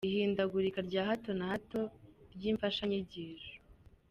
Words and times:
Ihindagurika 0.09 0.79
rya 0.89 1.01
hato 1.09 1.31
na 1.37 1.45
hato 1.51 1.81
ry’imfashanyigisho. 2.33 3.53